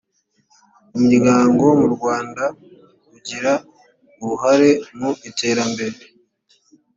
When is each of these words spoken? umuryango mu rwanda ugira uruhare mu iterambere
umuryango 0.95 1.65
mu 1.79 1.87
rwanda 1.95 2.43
ugira 3.15 3.53
uruhare 4.21 4.69
mu 4.97 5.09
iterambere 5.29 5.97